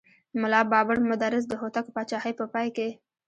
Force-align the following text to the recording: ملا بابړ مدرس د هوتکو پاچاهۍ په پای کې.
ملا 0.41 0.61
بابړ 0.71 0.97
مدرس 1.11 1.43
د 1.47 1.53
هوتکو 1.61 1.93
پاچاهۍ 1.95 2.33
په 2.39 2.45
پای 2.53 2.67
کې. 2.75 2.89